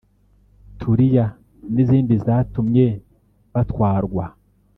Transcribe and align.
“Tulia” 0.79 1.25
n’izindi 1.73 2.13
zatumye 2.25 2.85
batwarwa 3.53 4.25